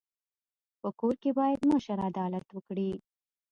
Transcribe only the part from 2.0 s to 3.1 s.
عدالت وکړي.